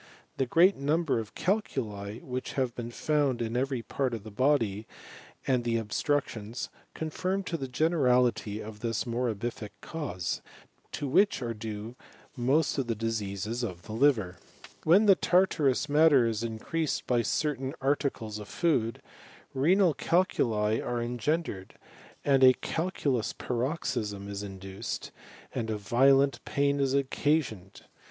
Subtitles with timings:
[0.37, 4.87] The great number of calculi which hai been found in every part of the body,
[5.45, 10.41] and the obstruq tions, confirm the generality of this morbific cans
[10.93, 11.95] to which are due
[12.35, 14.49] most of the diseases of the livf CHEMISTRY OP PARACELSUS.
[14.85, 19.03] 163 When the tartarous matter is increased by certain arti cles of food,
[19.53, 21.75] renal calculi are engendered,
[22.25, 25.11] a calculous paroxysm is induced,
[25.53, 27.83] and violent pain is occasioned.